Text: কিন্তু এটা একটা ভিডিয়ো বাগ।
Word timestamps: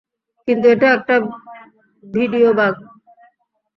কিন্তু 0.47 0.65
এটা 0.73 0.87
একটা 0.93 1.15
ভিডিয়ো 2.03 2.51
বাগ। 2.59 2.75